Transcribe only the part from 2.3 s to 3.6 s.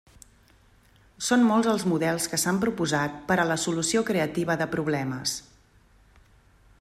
que s’han proposat per a la